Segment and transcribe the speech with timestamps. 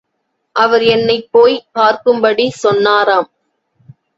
[0.55, 3.29] அவர் என்னைப் போய் பார்க்கும்படி சொன்னாராம்.